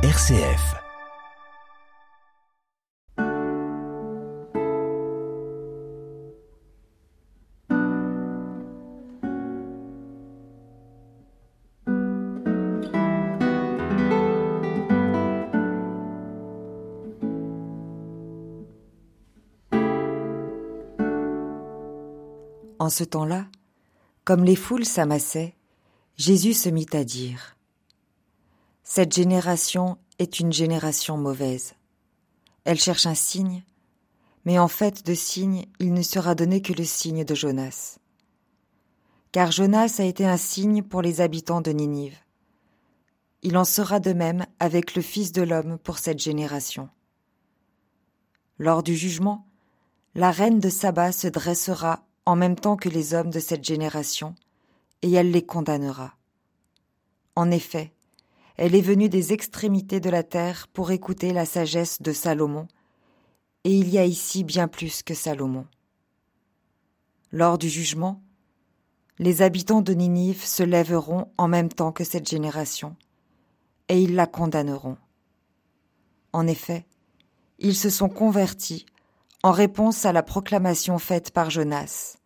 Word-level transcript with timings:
RCF. 0.00 0.76
En 22.78 22.88
ce 22.88 23.02
temps-là, 23.02 23.46
comme 24.24 24.44
les 24.44 24.54
foules 24.54 24.84
s'amassaient, 24.84 25.56
Jésus 26.16 26.52
se 26.52 26.68
mit 26.68 26.86
à 26.92 27.02
dire 27.02 27.57
Cette 28.90 29.14
génération 29.14 29.98
est 30.18 30.40
une 30.40 30.50
génération 30.50 31.18
mauvaise. 31.18 31.74
Elle 32.64 32.80
cherche 32.80 33.04
un 33.04 33.14
signe, 33.14 33.62
mais 34.46 34.58
en 34.58 34.66
fait 34.66 35.04
de 35.04 35.12
signe, 35.12 35.66
il 35.78 35.92
ne 35.92 36.00
sera 36.00 36.34
donné 36.34 36.62
que 36.62 36.72
le 36.72 36.84
signe 36.84 37.22
de 37.22 37.34
Jonas. 37.34 37.98
Car 39.30 39.52
Jonas 39.52 39.96
a 39.98 40.04
été 40.04 40.24
un 40.24 40.38
signe 40.38 40.82
pour 40.82 41.02
les 41.02 41.20
habitants 41.20 41.60
de 41.60 41.70
Ninive. 41.70 42.16
Il 43.42 43.58
en 43.58 43.66
sera 43.66 44.00
de 44.00 44.14
même 44.14 44.46
avec 44.58 44.94
le 44.94 45.02
Fils 45.02 45.32
de 45.32 45.42
l'homme 45.42 45.76
pour 45.78 45.98
cette 45.98 46.18
génération. 46.18 46.88
Lors 48.56 48.82
du 48.82 48.96
jugement, 48.96 49.46
la 50.14 50.30
reine 50.30 50.60
de 50.60 50.70
Saba 50.70 51.12
se 51.12 51.28
dressera 51.28 52.06
en 52.24 52.36
même 52.36 52.56
temps 52.56 52.78
que 52.78 52.88
les 52.88 53.12
hommes 53.12 53.30
de 53.30 53.38
cette 53.38 53.64
génération, 53.64 54.34
et 55.02 55.12
elle 55.12 55.30
les 55.30 55.44
condamnera. 55.44 56.14
En 57.36 57.50
effet, 57.50 57.92
elle 58.58 58.74
est 58.74 58.82
venue 58.82 59.08
des 59.08 59.32
extrémités 59.32 60.00
de 60.00 60.10
la 60.10 60.24
terre 60.24 60.66
pour 60.72 60.90
écouter 60.90 61.32
la 61.32 61.46
sagesse 61.46 62.02
de 62.02 62.12
Salomon, 62.12 62.66
et 63.62 63.72
il 63.72 63.88
y 63.88 63.98
a 63.98 64.04
ici 64.04 64.42
bien 64.42 64.66
plus 64.66 65.04
que 65.04 65.14
Salomon. 65.14 65.64
Lors 67.30 67.56
du 67.56 67.68
jugement, 67.68 68.20
les 69.20 69.42
habitants 69.42 69.80
de 69.80 69.92
Ninive 69.94 70.44
se 70.44 70.64
lèveront 70.64 71.30
en 71.38 71.46
même 71.46 71.68
temps 71.68 71.92
que 71.92 72.02
cette 72.02 72.28
génération, 72.28 72.96
et 73.88 74.02
ils 74.02 74.16
la 74.16 74.26
condamneront. 74.26 74.96
En 76.32 76.48
effet, 76.48 76.84
ils 77.60 77.76
se 77.76 77.90
sont 77.90 78.08
convertis 78.08 78.86
en 79.44 79.52
réponse 79.52 80.04
à 80.04 80.12
la 80.12 80.24
proclamation 80.24 80.98
faite 80.98 81.30
par 81.30 81.48
Jonas. 81.48 82.16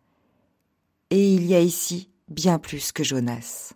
Et 1.10 1.34
il 1.34 1.44
y 1.44 1.54
a 1.54 1.60
ici 1.60 2.10
bien 2.28 2.58
plus 2.58 2.90
que 2.90 3.04
Jonas. 3.04 3.74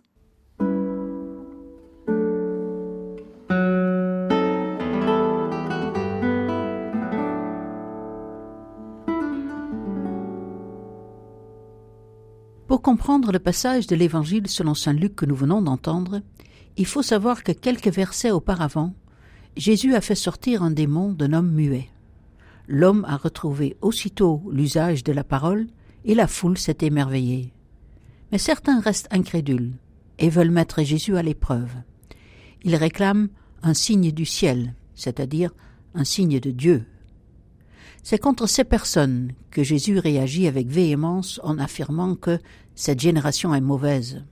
Comprendre 12.87 13.33
le 13.33 13.39
passage 13.39 13.85
de 13.85 13.97
l'Évangile 13.97 14.47
selon 14.47 14.73
Saint 14.73 14.93
Luc 14.93 15.13
que 15.13 15.25
nous 15.25 15.35
venons 15.35 15.61
d'entendre, 15.61 16.21
il 16.77 16.85
faut 16.85 17.01
savoir 17.01 17.43
que 17.43 17.51
quelques 17.51 17.89
versets 17.89 18.31
auparavant, 18.31 18.93
Jésus 19.57 19.93
a 19.93 19.99
fait 19.99 20.15
sortir 20.15 20.63
un 20.63 20.71
démon 20.71 21.11
d'un 21.11 21.33
homme 21.33 21.51
muet. 21.51 21.89
L'homme 22.65 23.03
a 23.05 23.17
retrouvé 23.17 23.75
aussitôt 23.81 24.41
l'usage 24.49 25.03
de 25.03 25.11
la 25.11 25.25
parole 25.25 25.67
et 26.05 26.15
la 26.15 26.27
foule 26.27 26.57
s'est 26.57 26.77
émerveillée. 26.79 27.51
Mais 28.31 28.37
certains 28.37 28.79
restent 28.79 29.09
incrédules 29.11 29.73
et 30.17 30.29
veulent 30.29 30.49
mettre 30.49 30.81
Jésus 30.81 31.17
à 31.17 31.23
l'épreuve. 31.23 31.71
Ils 32.63 32.77
réclament 32.77 33.27
un 33.63 33.73
signe 33.73 34.13
du 34.13 34.23
ciel, 34.23 34.75
c'est-à-dire 34.95 35.53
un 35.93 36.05
signe 36.05 36.39
de 36.39 36.51
Dieu. 36.51 36.85
C'est 38.01 38.17
contre 38.17 38.47
ces 38.47 38.63
personnes 38.63 39.33
que 39.51 39.63
Jésus 39.63 39.99
réagit 39.99 40.47
avec 40.47 40.69
véhémence 40.69 41.41
en 41.43 41.59
affirmant 41.59 42.15
que 42.15 42.39
cette 42.77 42.99
génération 42.99 43.55
est 43.55 43.59
mauvaise. 43.59 44.23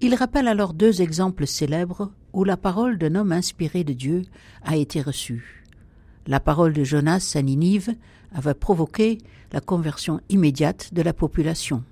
Il 0.00 0.14
rappelle 0.14 0.48
alors 0.48 0.72
deux 0.72 1.02
exemples 1.02 1.46
célèbres 1.46 2.10
où 2.32 2.42
la 2.42 2.56
parole 2.56 2.96
d'un 2.96 3.16
homme 3.16 3.32
inspiré 3.32 3.84
de 3.84 3.92
Dieu 3.92 4.22
a 4.62 4.76
été 4.76 5.02
reçue. 5.02 5.66
La 6.26 6.40
parole 6.40 6.72
de 6.72 6.84
Jonas 6.84 7.34
à 7.34 7.42
Ninive 7.42 7.94
avait 8.32 8.54
provoqué 8.54 9.18
la 9.52 9.60
conversion 9.60 10.20
immédiate 10.30 10.94
de 10.94 11.02
la 11.02 11.12
population. 11.12 11.84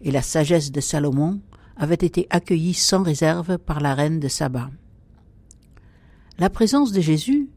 Et 0.00 0.12
la 0.12 0.22
sagesse 0.22 0.70
de 0.70 0.80
Salomon 0.80 1.40
avait 1.76 1.94
été 1.94 2.28
accueillie 2.30 2.74
sans 2.74 3.02
réserve 3.02 3.58
par 3.58 3.80
la 3.80 3.96
reine 3.96 4.20
de 4.20 4.28
Saba. 4.28 4.70
La 6.38 6.50
présence 6.50 6.92
de 6.92 7.00
Jésus, 7.00 7.48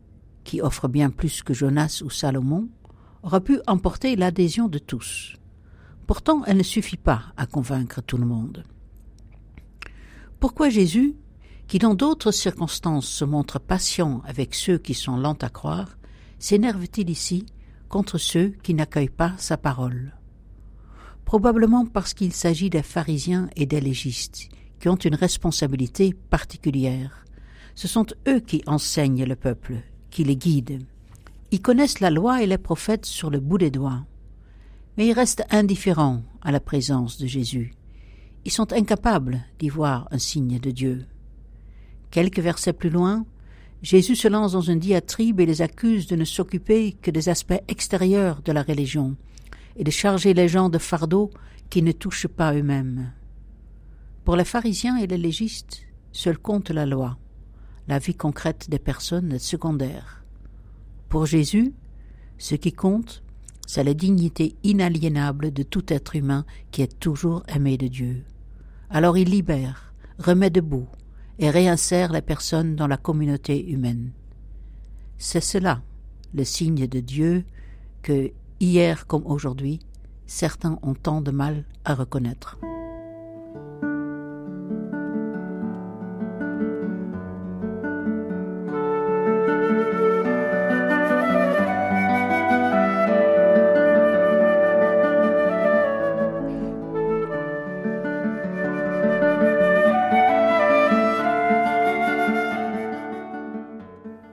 qui 0.44 0.60
offre 0.60 0.88
bien 0.88 1.12
plus 1.12 1.44
que 1.44 1.54
Jonas 1.54 2.02
ou 2.04 2.10
Salomon, 2.10 2.68
aura 3.22 3.42
pu 3.42 3.60
emporter 3.68 4.16
l'adhésion 4.16 4.68
de 4.68 4.80
tous. 4.80 5.36
Pourtant, 6.08 6.44
elle 6.46 6.58
ne 6.58 6.64
suffit 6.64 6.98
pas 6.98 7.24
à 7.36 7.46
convaincre 7.46 8.02
tout 8.02 8.18
le 8.18 8.26
monde. 8.26 8.64
Pourquoi 10.40 10.70
Jésus, 10.70 11.16
qui 11.68 11.80
dans 11.80 11.96
d'autres 11.96 12.32
circonstances 12.32 13.08
se 13.08 13.26
montre 13.26 13.60
patient 13.60 14.22
avec 14.26 14.54
ceux 14.54 14.78
qui 14.78 14.94
sont 14.94 15.18
lents 15.18 15.38
à 15.42 15.50
croire, 15.50 15.98
s'énerve-t-il 16.38 17.10
ici 17.10 17.46
contre 17.90 18.18
ceux 18.18 18.50
qui 18.62 18.74
n'accueillent 18.76 19.10
pas 19.10 19.34
sa 19.38 19.58
parole? 19.58 20.14
Probablement 21.24 21.88
parce 21.88 22.14
qu'il 22.14 22.34
s'agit 22.34 22.70
des 22.70 22.84
pharisiens 22.84 23.50
et 23.56 23.66
des 23.66 23.82
légistes, 23.82 24.50
qui 24.80 24.90
ont 24.90 24.96
une 24.96 25.16
responsabilité 25.16 26.14
particulière. 26.30 27.26
Ce 27.74 27.88
sont 27.88 28.06
eux 28.28 28.40
qui 28.40 28.62
enseignent 28.68 29.26
le 29.26 29.36
peuple, 29.36 29.82
qui 30.12 30.24
les 30.24 30.38
guident. 30.38 30.84
Ils 31.50 31.62
connaissent 31.62 32.00
la 32.00 32.12
loi 32.12 32.44
et 32.44 32.46
les 32.46 32.60
prophètes 32.60 33.08
sur 33.08 33.32
le 33.32 33.40
bout 33.40 33.58
des 33.58 33.72
doigts. 33.72 34.06
Mais 34.98 35.08
ils 35.08 35.14
restent 35.14 35.46
indifférents 35.50 36.24
à 36.42 36.52
la 36.52 36.60
présence 36.60 37.18
de 37.18 37.28
Jésus. 37.28 37.74
Ils 38.46 38.52
sont 38.52 38.72
incapables 38.74 39.44
d'y 39.60 39.70
voir 39.70 40.08
un 40.12 40.20
signe 40.20 40.60
de 40.60 40.72
Dieu. 40.72 41.06
Quelques 42.12 42.40
versets 42.40 42.74
plus 42.74 42.90
loin, 42.90 43.26
Jésus 43.82 44.16
se 44.16 44.28
lance 44.28 44.54
dans 44.54 44.62
une 44.62 44.80
diatribe 44.80 45.40
et 45.40 45.46
les 45.46 45.62
accuse 45.62 46.08
de 46.08 46.16
ne 46.16 46.26
s'occuper 46.26 46.94
que 46.94 47.12
des 47.12 47.30
aspects 47.30 47.62
extérieurs 47.68 48.42
de 48.42 48.52
la 48.52 48.64
religion 48.64 49.16
et 49.76 49.84
de 49.84 49.92
charger 49.92 50.34
les 50.34 50.48
gens 50.48 50.70
de 50.70 50.78
fardeaux 50.78 51.30
qui 51.70 51.82
ne 51.82 51.92
touchent 51.92 52.28
pas 52.28 52.54
eux-mêmes. 52.54 53.12
Pour 54.24 54.36
les 54.36 54.46
pharisiens 54.46 54.98
et 54.98 55.08
les 55.08 55.18
légistes, 55.18 55.82
seul 56.12 56.38
compte 56.38 56.72
la 56.72 56.86
loi. 56.86 57.18
La 57.88 58.00
vie 58.00 58.16
concrète 58.16 58.70
des 58.70 58.80
personnes 58.80 59.34
est 59.34 59.40
secondaire. 59.40 60.24
Pour 61.10 61.26
Jésus, 61.26 61.74
ce 62.38 62.56
qui 62.56 62.74
compte, 62.74 63.22
c'est 63.66 63.84
la 63.84 63.94
dignité 63.94 64.56
inaliénable 64.64 65.52
de 65.52 65.64
tout 65.64 65.92
être 65.92 66.16
humain 66.16 66.46
qui 66.72 66.82
est 66.82 67.00
toujours 67.00 67.44
aimé 67.48 67.78
de 67.78 67.88
Dieu. 67.88 68.24
Alors 68.90 69.18
il 69.18 69.30
libère, 69.30 69.94
remet 70.20 70.50
debout, 70.50 70.88
et 71.40 71.50
réinsère 71.50 72.12
les 72.12 72.22
personnes 72.22 72.76
dans 72.76 72.88
la 72.88 72.98
communauté 72.98 73.70
humaine. 73.70 74.12
C'est 75.18 75.42
cela, 75.42 75.82
le 76.34 76.44
signe 76.44 76.88
de 76.88 77.00
Dieu, 77.00 77.46
que, 78.02 78.32
hier 78.60 79.08
comme 79.08 79.26
aujourd'hui, 79.26 79.80
certains 80.26 80.80
ont 80.82 80.94
tant 80.94 81.22
de 81.22 81.32
mal 81.32 81.66
à 81.84 81.96
reconnaître. 81.96 82.58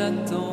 J'attends. 0.00 0.49